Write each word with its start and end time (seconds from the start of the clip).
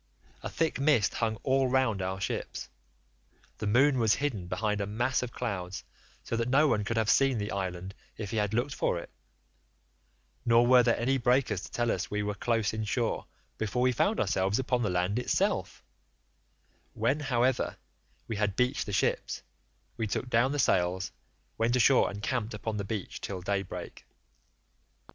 A 0.41 0.49
thick 0.49 0.79
mist 0.79 1.13
hung 1.13 1.35
all 1.43 1.67
round 1.67 2.01
our 2.01 2.19
ships;79 2.19 2.67
the 3.59 3.67
moon 3.67 3.99
was 3.99 4.15
hidden 4.15 4.47
behind 4.47 4.81
a 4.81 4.87
mass 4.87 5.21
of 5.21 5.31
clouds 5.31 5.83
so 6.23 6.35
that 6.37 6.49
no 6.49 6.67
one 6.67 6.83
could 6.83 6.97
have 6.97 7.07
seen 7.07 7.37
the 7.37 7.51
island 7.51 7.93
if 8.17 8.31
he 8.31 8.37
had 8.37 8.51
looked 8.51 8.73
for 8.73 8.97
it, 8.97 9.11
nor 10.43 10.65
were 10.65 10.81
there 10.81 10.99
any 10.99 11.19
breakers 11.19 11.61
to 11.61 11.71
tell 11.71 11.91
us 11.91 12.09
we 12.09 12.23
were 12.23 12.33
close 12.33 12.73
in 12.73 12.83
shore 12.83 13.27
before 13.59 13.83
we 13.83 13.91
found 13.91 14.19
ourselves 14.19 14.57
upon 14.57 14.81
the 14.81 14.89
land 14.89 15.19
itself; 15.19 15.83
when, 16.95 17.19
however, 17.19 17.77
we 18.27 18.37
had 18.37 18.55
beached 18.55 18.87
the 18.87 18.91
ships, 18.91 19.43
we 19.97 20.07
took 20.07 20.31
down 20.31 20.51
the 20.51 20.57
sails, 20.57 21.11
went 21.59 21.75
ashore 21.75 22.09
and 22.09 22.23
camped 22.23 22.55
upon 22.55 22.77
the 22.77 22.83
beach 22.83 23.21
till 23.21 23.39
daybreak. 23.39 24.03